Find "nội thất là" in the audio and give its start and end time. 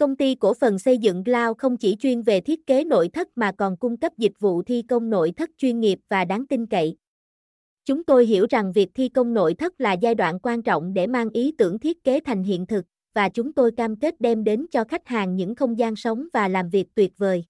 9.34-9.92